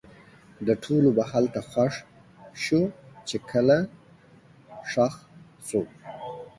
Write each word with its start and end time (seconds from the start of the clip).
د 0.67 0.69
ټولو 0.83 1.09
به 1.17 1.23
هلته 1.31 1.59
خوښ 1.69 1.93
شو؛ 2.63 2.81
چې 3.27 3.37
کله 3.51 3.77
ښخ 4.91 5.13
سو 5.67 5.81